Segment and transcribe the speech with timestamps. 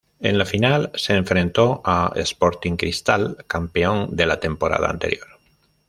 [0.19, 5.27] En la final, se enfrentó a Sporting Cristal, campeón de la temporada anterior.